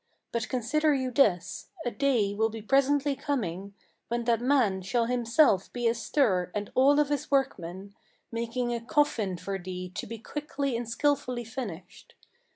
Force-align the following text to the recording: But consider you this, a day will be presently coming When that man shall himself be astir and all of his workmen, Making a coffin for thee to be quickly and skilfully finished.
But 0.31 0.49
consider 0.49 0.95
you 0.95 1.11
this, 1.11 1.67
a 1.85 1.91
day 1.91 2.33
will 2.33 2.49
be 2.49 2.63
presently 2.63 3.15
coming 3.15 3.75
When 4.07 4.23
that 4.23 4.41
man 4.41 4.81
shall 4.81 5.05
himself 5.05 5.71
be 5.71 5.87
astir 5.87 6.49
and 6.55 6.71
all 6.73 6.99
of 6.99 7.09
his 7.09 7.29
workmen, 7.29 7.93
Making 8.31 8.73
a 8.73 8.81
coffin 8.81 9.37
for 9.37 9.59
thee 9.59 9.91
to 9.93 10.07
be 10.07 10.17
quickly 10.17 10.75
and 10.75 10.89
skilfully 10.89 11.43
finished. 11.43 12.15